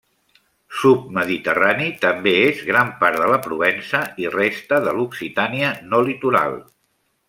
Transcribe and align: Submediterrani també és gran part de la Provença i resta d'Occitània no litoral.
Submediterrani 0.77 1.89
també 2.07 2.33
és 2.47 2.65
gran 2.71 2.91
part 3.03 3.21
de 3.25 3.29
la 3.35 3.39
Provença 3.45 4.03
i 4.25 4.29
resta 4.41 4.83
d'Occitània 4.89 5.75
no 5.95 6.05
litoral. 6.13 6.63